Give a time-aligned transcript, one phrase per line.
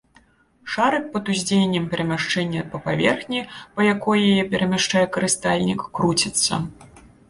[0.75, 3.45] Шарык пад уздзеяннем перамяшчэння па паверхні,
[3.77, 6.53] па якой яе перамяшчае карыстальнік, круціцца.